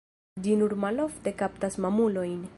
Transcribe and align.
Ĝi 0.45 0.55
nur 0.61 0.73
malofte 0.85 1.35
kaptas 1.43 1.79
mamulojn. 1.87 2.39